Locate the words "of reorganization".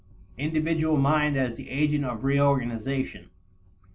2.05-3.29